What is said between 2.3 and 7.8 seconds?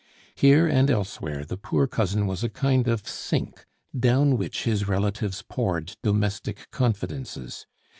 a kind of sink down which his relatives poured domestic confidences.